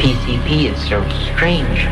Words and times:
PCP 0.00 0.72
is 0.72 0.80
so 0.88 0.96
strange. 1.28 1.84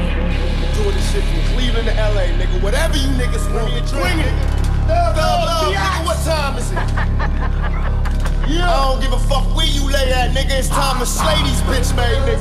Doing 0.80 0.96
this 0.96 1.12
shit 1.12 1.21
from 1.29 1.45
Cleveland 1.53 1.88
to 1.88 1.92
LA, 1.92 2.33
nigga. 2.41 2.57
Whatever 2.65 2.96
you 2.96 3.12
niggas 3.21 3.45
want, 3.53 3.69
bring 3.92 4.19
it. 4.25 4.33
Thug 4.88 5.12
love, 5.12 5.69
nigga. 5.69 6.06
What 6.08 6.16
time 6.24 6.56
is 6.56 6.72
it? 6.72 6.79
Yeah. 8.48 8.64
I 8.64 8.96
don't 8.96 9.02
give 9.04 9.12
a 9.12 9.21
fuck 9.29 9.44
where 9.54 9.68
you 9.68 9.84
lay 9.92 10.08
at, 10.08 10.32
nigga. 10.32 10.56
It's 10.56 10.72
time 10.72 10.96
to 11.00 11.04
slay 11.04 11.36
these 11.44 11.60
bitch 11.68 11.92
made 11.92 12.16
niggas. 12.24 12.40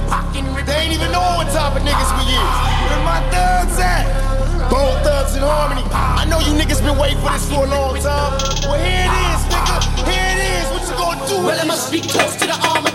They 0.64 0.88
ain't 0.88 0.94
even 0.96 1.12
know 1.12 1.36
what 1.36 1.52
type 1.52 1.76
of 1.76 1.84
niggas 1.84 2.12
we 2.16 2.32
is. 2.32 2.48
Where 2.88 3.04
my 3.04 3.20
thugs 3.28 3.76
at? 3.76 4.08
Bone 4.72 4.96
Thugs-n-Harmony. 5.04 5.84
I 5.92 6.24
know 6.32 6.40
you 6.40 6.56
niggas 6.56 6.80
been 6.80 6.96
waiting 6.98 7.20
for 7.20 7.36
this 7.36 7.44
for 7.52 7.68
a 7.68 7.68
long 7.68 8.00
time. 8.00 8.40
Well, 8.64 8.80
here 8.80 9.04
it 9.04 9.12
is, 9.12 9.42
nigga. 9.52 9.84
Here 10.08 10.32
it 10.32 10.40
is. 10.48 10.66
What 10.72 10.88
you 10.88 10.96
gonna 10.96 11.28
do? 11.28 11.36
Well, 11.44 11.60
I 11.60 11.68
must 11.68 11.92
be 11.92 12.00
close 12.00 12.40
to 12.40 12.48
the 12.48 12.56
Armageddon, 12.56 12.87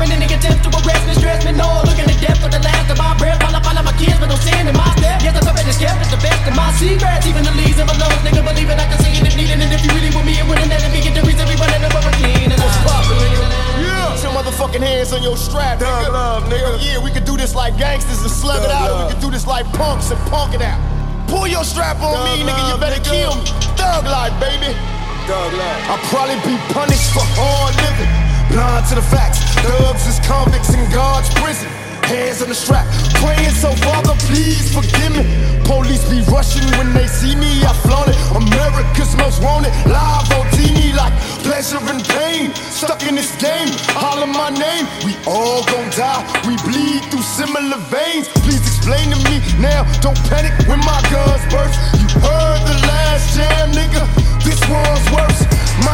me, 0.00 0.04
bless 0.04 0.04
the 0.04 0.04
floor, 0.04 0.04
and 0.04 0.10
then 0.10 0.20
they 0.20 0.30
attempt 0.34 0.60
to 0.64 0.70
arrest 0.84 1.06
me, 1.06 1.14
stress 1.14 1.44
me, 1.44 1.52
no. 1.52 1.82
Look 1.84 1.98
in 1.98 2.06
the 2.06 2.18
depth 2.20 2.44
of 2.44 2.50
the 2.52 2.60
last 2.60 2.90
of 2.90 2.98
my 2.98 3.16
breath, 3.16 3.40
all 3.44 3.54
up 3.54 3.64
all 3.64 3.78
of 3.78 3.84
my 3.84 3.92
kids, 3.96 4.18
but 4.20 4.28
no 4.28 4.36
sin 4.36 4.68
in 4.68 4.76
my 4.76 4.88
step. 4.96 5.22
Yes, 5.22 5.36
I 5.36 5.40
thought 5.40 5.58
it 5.58 5.68
is 5.68 5.78
kept, 5.78 6.00
it's 6.00 6.10
the 6.12 6.20
best 6.20 6.42
of 6.46 6.54
my 6.56 6.70
secrets, 6.76 7.26
even 7.26 7.44
the 7.44 7.54
leaves 7.56 7.78
of 7.78 7.88
a 7.88 7.96
love, 7.96 8.16
nigga, 8.24 8.42
believe 8.44 8.68
it, 8.68 8.78
I 8.78 8.86
can 8.88 8.98
see 9.00 9.12
it 9.16 9.24
if 9.24 9.36
needed, 9.36 9.60
and 9.60 9.72
if 9.72 9.80
you 9.84 9.90
really 9.96 10.12
want 10.12 10.26
me, 10.26 10.36
it 10.36 10.46
wouldn't 10.46 10.68
let 10.68 10.82
it 10.84 10.92
be, 10.92 11.00
get 11.00 11.14
the 11.16 11.24
reason 11.24 11.48
we 11.48 11.56
running 11.56 11.84
over 11.84 12.12
clean, 12.20 12.52
and 12.52 12.60
it's 12.60 12.78
poppin', 12.84 13.16
Yeah. 13.80 14.12
Put 14.12 14.22
your 14.22 14.32
motherfucking 14.36 14.84
hands 14.84 15.12
on 15.12 15.22
your 15.22 15.36
strap, 15.36 15.80
nigga. 15.80 16.12
love, 16.12 16.44
nigga. 16.48 16.76
Yeah, 16.80 16.98
we 17.00 17.10
could 17.10 17.24
do 17.24 17.36
this 17.36 17.54
like 17.54 17.76
gangsters 17.76 18.20
and 18.20 18.30
slug 18.30 18.62
it 18.64 18.70
out, 18.70 18.90
or 18.90 18.96
we 19.06 19.12
could 19.12 19.22
do 19.22 19.30
this 19.30 19.46
like 19.46 19.66
punks 19.72 20.10
and 20.10 20.20
punk 20.28 20.54
it 20.54 20.62
out. 20.62 20.80
Pull 21.28 21.46
your 21.48 21.64
strap 21.64 21.98
on 22.00 22.16
me, 22.24 22.46
nigga. 22.46 22.62
You 22.70 22.78
better 22.78 23.02
kill 23.02 23.34
me. 23.34 23.44
Thug 23.74 24.04
life, 24.06 24.32
baby. 24.38 24.72
Thug 25.26 25.52
life. 25.52 25.90
I'll 25.90 26.04
probably 26.06 26.38
be 26.46 26.56
punished 26.72 27.10
for 27.10 27.24
hard 27.34 27.74
living. 27.82 28.35
Blind 28.56 28.86
to 28.88 28.94
the 28.94 29.02
facts. 29.12 29.44
Thugs 29.60 30.08
is 30.08 30.16
convicts 30.24 30.72
in 30.72 30.80
God's 30.88 31.28
prison. 31.36 31.68
Hands 32.08 32.40
on 32.40 32.48
the 32.48 32.54
strap, 32.54 32.88
praying 33.20 33.52
so 33.52 33.68
Father, 33.84 34.16
please 34.24 34.72
forgive 34.72 35.12
me. 35.12 35.28
Police 35.68 36.00
be 36.08 36.24
rushing 36.32 36.64
when 36.80 36.88
they 36.96 37.04
see 37.04 37.36
me, 37.36 37.52
I 37.68 37.76
flaunt 37.84 38.08
it. 38.08 38.16
America's 38.32 39.12
most 39.20 39.44
wanted, 39.44 39.76
live 39.84 40.24
on 40.32 40.48
TV 40.56 40.96
like 40.96 41.12
pleasure 41.44 41.84
and 41.84 42.00
pain. 42.16 42.48
Stuck 42.72 43.04
in 43.04 43.20
this 43.20 43.36
game, 43.36 43.68
holler 43.92 44.24
my 44.24 44.48
name. 44.48 44.88
We 45.04 45.12
all 45.28 45.60
gon' 45.68 45.92
die, 45.92 46.24
we 46.48 46.56
bleed 46.64 47.04
through 47.12 47.28
similar 47.28 47.76
veins. 47.92 48.24
Please 48.40 48.64
explain 48.64 49.12
to 49.12 49.20
me 49.28 49.44
now, 49.60 49.84
don't 50.00 50.16
panic 50.32 50.56
when 50.64 50.80
my 50.80 50.96
guns 51.12 51.44
burst. 51.52 51.76
You 52.00 52.08
heard 52.24 52.60
the 52.64 52.76
last 52.88 53.36
jam, 53.36 53.76
nigga. 53.76 54.00
This 54.40 54.56
one's 54.72 55.04
worse. 55.12 55.35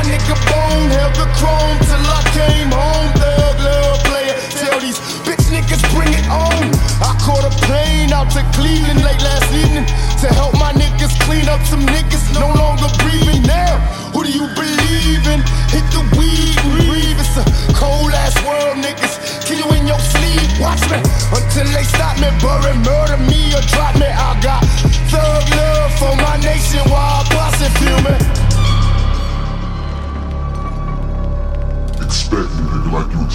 Nigga 0.03 0.34
Bone 0.50 0.91
held 0.91 1.14
the 1.14 1.28
chrome 1.39 1.78
till 1.86 2.03
I 2.03 2.22
came 2.34 2.70
home. 2.75 3.08
Thug 3.14 3.56
love 3.62 3.98
player, 4.11 4.34
tell 4.58 4.81
these 4.83 4.98
bitch 5.22 5.47
niggas 5.55 5.83
bring 5.95 6.11
it 6.11 6.27
on. 6.27 6.67
I 6.98 7.14
caught 7.23 7.46
a 7.46 7.52
plane 7.67 8.11
out 8.12 8.30
to 8.35 8.42
Cleveland 8.51 9.02
late 9.07 9.23
last 9.23 9.46
evening 9.55 9.86
to 10.20 10.27
help 10.35 10.58
my 10.58 10.73
niggas 10.74 11.14
clean 11.23 11.48
up 11.48 11.62
some 11.67 11.86
niggas 11.86 12.35
no 12.35 12.51
longer 12.51 12.91
breathing 12.98 13.42
now. 13.46 13.79
Who 14.11 14.24
do 14.27 14.30
you 14.30 14.46
believe 14.58 15.23
in? 15.30 15.41
Hit 15.70 15.86
the 15.95 16.02
weed 16.18 16.55
and 16.58 16.70
breathe. 16.83 17.18
It's 17.23 17.39
a 17.39 17.45
cold 17.79 18.11
ass 18.11 18.35
world, 18.42 18.83
niggas. 18.83 19.46
Kill 19.46 19.62
you 19.62 19.68
in 19.79 19.86
your 19.86 20.02
sleep. 20.02 20.51
Watch 20.58 20.83
me 20.91 20.98
until 21.30 21.68
they 21.70 21.86
stop 21.86 22.18
me, 22.18 22.27
bury, 22.42 22.74
murder 22.83 23.23
me 23.23 23.55
or 23.55 23.62
drop 23.70 23.95
me. 24.02 24.11
I 24.11 24.35
got 24.42 24.67
thug 25.14 25.46
love 25.55 25.91
for 25.95 26.14
my 26.18 26.36
nation 26.42 26.83
while 26.91 27.23
I 27.23 27.52
and 27.62 27.74
feel 27.79 28.01
me. 28.02 28.52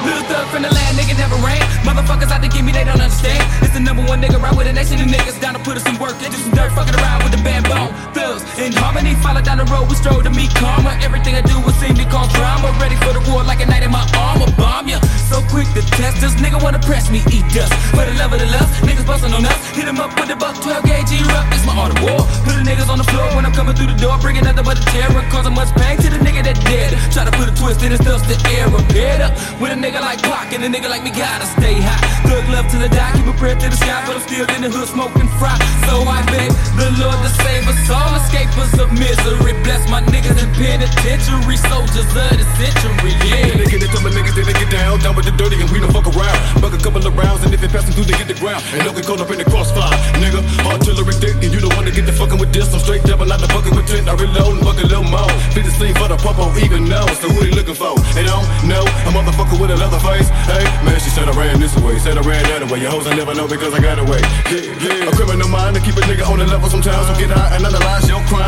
Little 0.03 0.27
thug 0.27 0.47
from 0.51 0.63
the 0.67 0.73
land, 0.75 0.99
nigga 0.99 1.15
never 1.15 1.39
rain. 1.47 1.63
Motherfuckers 1.87 2.35
out 2.35 2.43
to 2.43 2.49
get 2.49 2.65
me, 2.65 2.73
they 2.73 2.83
don't 2.83 2.99
understand. 2.99 3.39
It's 3.63 3.75
the 3.75 3.81
number 3.81 4.03
one 4.03 4.21
nigga 4.21 4.43
right 4.43 4.55
with 4.55 4.67
the 4.67 4.73
nation 4.73 4.99
of 4.99 5.07
niggas 5.07 5.39
down 5.41 5.55
to 5.55 5.63
put 5.63 5.77
us 5.77 5.85
some 5.85 5.99
work. 6.03 6.19
They 6.19 6.29
do 6.29 6.39
some 6.43 6.51
dirt 6.51 6.75
fucking 6.75 6.99
around 6.99 7.23
with 7.23 7.31
the 7.31 7.43
band 7.47 7.71
bone. 7.71 7.95
Thugs 8.11 8.43
in 8.59 8.73
harmony, 8.75 9.15
follow 9.23 9.41
down 9.41 9.59
the 9.59 9.69
road, 9.71 9.87
we 9.87 9.95
stroll 9.95 10.23
to 10.23 10.31
meet 10.31 10.51
karma. 10.59 10.99
Everything 10.99 11.39
I 11.39 11.43
do 11.43 11.55
will 11.63 11.77
seem 11.79 11.95
to 11.95 12.05
cause 12.11 12.33
drama. 12.35 12.75
Ready 12.83 12.99
for 12.99 13.15
the 13.15 13.23
war 13.31 13.47
like 13.47 13.63
a 13.63 13.67
knight 13.67 13.87
in 13.87 13.95
my 13.95 14.03
armor. 14.19 14.51
Bomb 14.59 14.89
ya. 14.91 14.99
So 15.31 15.39
quick 15.47 15.71
to 15.79 15.83
test 15.95 16.27
us, 16.27 16.35
nigga 16.43 16.59
wanna 16.59 16.83
press 16.83 17.07
me, 17.09 17.23
eat 17.31 17.47
dust. 17.55 17.73
For 17.95 18.03
the 18.03 18.15
love 18.19 18.35
of 18.35 18.43
the 18.43 18.51
niggas 18.83 18.92
bustin' 19.13 19.35
on 19.37 19.45
us. 19.45 19.59
Hit 19.77 19.87
'em 19.87 20.01
up 20.01 20.13
with 20.19 20.29
the 20.33 20.37
buck 20.37 20.57
12 20.65 20.85
gauge 20.89 21.13
erupt. 21.13 21.53
It's 21.55 21.67
my 21.69 21.77
art 21.77 21.93
of 21.95 22.01
war. 22.01 22.21
Put 22.45 22.55
the 22.57 22.65
niggas 22.65 22.89
on 22.89 22.99
the 23.03 23.09
floor 23.13 23.29
when 23.37 23.45
I'm 23.45 23.53
coming 23.53 23.75
through 23.77 23.91
the 23.95 24.01
door, 24.05 24.17
bringing 24.25 24.45
nothing 24.49 24.65
but 24.65 24.77
the 24.81 24.87
terror. 24.97 25.23
Causing 25.35 25.55
much 25.61 25.71
pain 25.81 25.97
to 26.05 26.09
the 26.15 26.21
nigga 26.27 26.43
that 26.49 26.59
dead. 26.73 26.91
Try 27.13 27.25
to 27.29 27.35
put 27.39 27.47
a 27.53 27.55
twist 27.61 27.83
in 27.85 27.91
his 27.95 28.01
dust 28.01 28.25
the 28.31 28.37
air. 28.55 28.67
Repaired 28.69 29.21
up 29.27 29.33
with 29.61 29.71
a 29.77 29.79
nigga 29.85 30.01
like 30.09 30.21
Pac 30.29 30.49
and 30.55 30.65
a 30.65 30.71
nigga 30.75 30.89
like 30.95 31.03
me 31.05 31.11
gotta 31.11 31.47
stay 31.57 31.77
high. 31.89 32.03
Thug 32.29 32.45
love 32.55 32.67
to 32.73 32.79
the 32.85 32.89
die, 32.89 33.13
keep 33.17 33.27
a 33.27 33.35
prayer 33.41 33.57
to 33.63 33.69
the 33.75 33.79
sky, 33.85 34.01
but 34.07 34.17
I'm 34.17 34.25
still 34.29 34.47
in 34.55 34.61
the 34.65 34.71
hood 34.75 34.89
smoking 34.89 35.29
fry. 35.39 35.57
So 35.87 35.95
I 36.17 36.21
beg 36.33 36.51
the 36.81 36.89
Lord 37.03 37.19
to 37.25 37.31
save 37.45 37.65
us 37.73 37.91
all, 37.91 38.17
escapers 38.53 38.79
of 38.81 38.93
misery. 38.93 39.53
Bless 39.65 39.89
my 39.89 40.01
niggas 40.03 40.37
in 40.43 40.51
penitentiary, 40.55 41.57
soldiers 41.57 42.07
of 42.07 42.31
the 42.37 42.47
century. 42.59 43.13
Yeah. 43.25 43.57
They 43.57 43.67
get 43.67 43.83
it 43.83 43.91
to 43.93 44.01
my 44.03 44.11
niggas, 44.11 44.35
they 44.35 44.53
get 44.53 44.71
down, 44.71 45.01
down 45.01 45.17
with 45.17 45.27
the 45.27 45.33
dirty, 45.33 45.61
and 45.61 45.71
we 45.71 45.81
don't 45.81 45.93
fuck 45.93 46.07
around. 46.07 46.39
Buck 46.61 46.73
a 46.73 46.79
couple 46.79 47.05
of 47.05 47.17
rounds, 47.17 47.45
and 47.45 47.55
if 47.55 47.63
it 47.63 47.71
passing 47.71 47.93
through, 47.95 48.05
they 48.05 48.17
hit 48.17 48.29
the 48.29 48.39
ground. 48.39 48.63
And 48.73 48.85
don't 48.85 48.95
get 48.95 49.07
caught 49.07 49.21
up 49.21 49.31
in 49.31 49.39
the 49.39 49.45
crossfire, 49.45 49.93
nigga. 50.21 50.43
Artillery 50.67 51.15
thick, 51.15 51.37
and 51.43 51.53
you 51.53 51.61
don't 51.61 51.75
wanna 51.77 51.91
get 51.91 52.07
the 52.07 52.13
fucking 52.13 52.39
with 52.39 52.53
this. 52.53 52.73
I'm 52.73 52.81
straight 52.81 53.05
devil 53.05 53.31
out 53.31 53.41
the 53.41 53.49
bucket 53.49 53.75
with 53.75 53.89
ten. 53.89 54.09
I 54.09 54.15
reload 54.15 54.61
and 54.61 54.65
buck 54.65 54.79
a 54.83 54.87
little 54.87 55.09
more. 55.09 55.31
Fit 55.53 55.65
the 55.65 55.73
scene 55.73 55.95
for 55.95 56.09
the 56.09 56.17
popo, 56.17 56.53
even 56.61 56.89
know. 56.89 57.07
So 57.21 57.29
who 57.29 57.41
they 57.45 57.53
looking 57.53 57.77
for? 57.77 57.97
They 58.15 58.25
don't 58.25 58.45
know. 58.69 58.85
A 59.09 59.11
motherfucker 59.13 59.59
with 59.61 59.71
a 59.71 59.77
leather 59.77 60.01
face. 60.01 60.29
Hey, 60.49 60.65
man, 60.85 60.99
she 61.01 61.11
said 61.11 61.29
I 61.29 61.33
ran 61.33 61.61
this 61.61 61.75
way, 61.79 61.99
said 61.99 62.19
I 62.19 62.23
ran 62.23 62.43
that 62.51 62.69
way. 62.71 62.81
Your 62.81 62.91
hoes 62.91 63.07
I 63.07 63.15
never 63.15 63.35
know 63.35 63.47
because 63.47 63.73
I 63.75 63.81
got 63.81 63.99
away. 63.99 64.21
Yeah, 64.51 64.75
yeah. 64.83 65.09
A 65.09 65.13
criminal 65.15 65.49
mind 65.49 65.77
to 65.77 65.81
keep 65.81 65.97
a 65.97 66.05
nigga 66.05 66.27
on 66.29 66.39
the 66.39 66.47
level 66.47 66.69
sometimes. 66.69 67.07
So 67.09 67.15
get 67.15 67.31
out 67.31 67.53
and 67.53 67.65
analyze 67.65 68.09
your 68.09 68.21
crime 68.27 68.42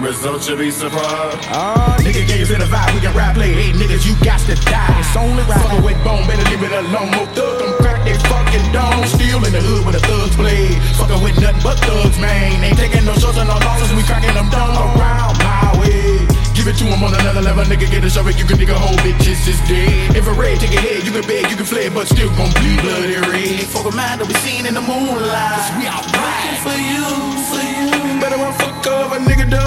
results, 0.00 0.48
you'll 0.48 0.58
be 0.58 0.70
surprised. 0.70 1.38
Oh, 1.52 1.96
nigga 2.00 2.26
gave 2.26 2.50
in 2.50 2.60
the 2.60 2.68
vibe, 2.68 2.94
we 2.94 3.00
can 3.00 3.14
rap 3.14 3.34
play. 3.34 3.52
Hey, 3.52 3.72
niggas, 3.72 4.06
you 4.06 4.14
got 4.24 4.40
to 4.46 4.54
die. 4.54 5.00
It's 5.00 5.16
only 5.16 5.42
right. 5.44 5.60
Fuckin' 5.60 5.84
with 5.84 5.98
bone, 6.04 6.26
better 6.26 6.44
leave 6.50 6.62
it 6.62 6.72
alone. 6.72 7.10
More 7.12 7.26
thug, 7.34 7.58
them 7.60 7.72
crack 7.82 8.04
they 8.04 8.16
fucking 8.28 8.66
dome. 8.72 9.04
Still 9.06 9.44
in 9.44 9.52
the 9.52 9.60
hood 9.60 9.86
with 9.86 9.96
the 9.98 10.02
thugs 10.06 10.36
play. 10.36 10.72
Fuckin' 10.96 11.22
with 11.22 11.36
nothing 11.40 11.62
but 11.62 11.78
thugs, 11.82 12.18
man. 12.18 12.62
Ain't 12.64 12.78
taking 12.78 13.04
no 13.04 13.14
shots 13.14 13.38
and 13.38 13.48
no 13.48 13.56
losses, 13.58 13.92
we 13.96 14.02
cracking 14.02 14.34
them 14.34 14.48
down 14.50 14.72
around 14.72 15.38
my 15.42 15.74
way. 15.80 16.26
Give 16.54 16.68
it 16.68 16.76
to 16.78 16.84
him 16.84 17.02
on 17.02 17.14
another 17.14 17.42
level, 17.42 17.64
nigga. 17.64 17.90
Get 17.90 18.04
a 18.04 18.10
shovel, 18.10 18.32
you 18.32 18.44
can 18.44 18.58
dig 18.58 18.70
a 18.70 18.78
hole, 18.78 18.96
bitches 19.02 19.48
is 19.48 19.60
dead. 19.66 20.14
If 20.14 20.28
a 20.28 20.32
red, 20.32 20.60
take 20.60 20.76
a 20.76 20.80
head, 20.80 21.02
you 21.04 21.10
can 21.10 21.26
beg, 21.26 21.50
you 21.50 21.56
can 21.56 21.66
fled, 21.66 21.92
but 21.94 22.06
still 22.06 22.30
gon' 22.38 22.52
bleed 22.54 22.80
bloody 22.80 23.18
red. 23.18 23.66
Fuck 23.72 23.86
a 23.86 23.92
mind 23.96 24.20
that 24.20 24.28
we 24.28 24.34
seen 24.46 24.66
in 24.66 24.74
the 24.74 24.84
moonlight. 24.84 25.58
Cause 25.58 25.70
we 25.78 25.86
out 25.90 26.06
riding 26.14 26.60
for 26.62 26.76
you, 26.76 27.06
for 27.50 27.62
you. 27.62 28.20
Better 28.20 28.36
run 28.36 28.54
fuck 28.54 28.86
up 28.86 29.12
a 29.12 29.18
nigga 29.18 29.50
dub. 29.50 29.61